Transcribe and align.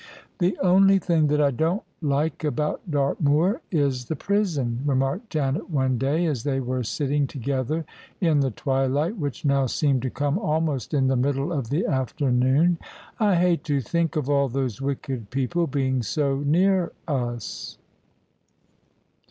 "The 0.39 0.57
only 0.63 0.97
thing 0.97 1.27
that 1.27 1.39
I 1.39 1.51
don't 1.51 1.83
like 2.01 2.43
about 2.43 2.81
Dartmoor 2.89 3.61
is 3.69 4.05
the 4.05 4.15
prison," 4.15 4.79
remarked 4.83 5.29
Janet, 5.29 5.69
one 5.69 5.99
day, 5.99 6.25
as 6.25 6.43
they 6.43 6.59
were 6.59 6.81
sitting 6.83 7.27
together 7.27 7.85
in 8.19 8.39
the 8.39 8.49
twilight, 8.49 9.17
which 9.17 9.45
now 9.45 9.67
seemed 9.67 10.01
to 10.01 10.09
come 10.09 10.39
almost 10.39 10.95
in 10.95 11.05
the 11.05 11.15
middle 11.15 11.53
of 11.53 11.69
the 11.69 11.85
afternoon." 11.85 12.79
I 13.19 13.35
hate 13.35 13.63
to 13.65 13.79
think 13.79 14.15
of 14.15 14.27
all 14.27 14.49
those 14.49 14.81
wicked 14.81 15.29
people 15.29 15.67
being 15.67 16.01
so 16.01 16.37
near 16.39 16.93
us." 17.07 17.77